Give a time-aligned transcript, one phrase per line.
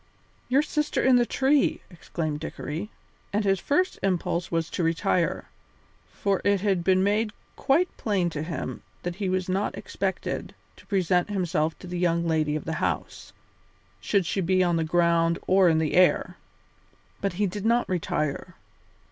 [0.49, 2.89] "Your sister in the tree!" exclaimed Dickory.
[3.31, 5.45] And his first impulse was to retire,
[6.11, 10.87] for it had been made quite plain to him that he was not expected to
[10.87, 13.31] present himself to the young lady of the house,
[13.99, 16.35] should she be on the ground or in the air.
[17.21, 18.55] But he did not retire.